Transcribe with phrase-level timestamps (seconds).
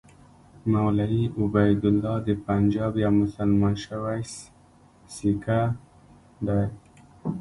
[0.71, 4.21] مولوي عبیدالله د پنجاب یو مسلمان شوی
[5.13, 5.61] سیکه
[6.45, 6.63] دی.